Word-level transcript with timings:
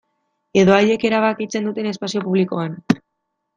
Edo 0.61 0.73
haiek 0.77 1.05
erabakitzen 1.09 1.69
duten 1.71 1.91
espazio 1.93 2.25
publikoan. 2.25 2.77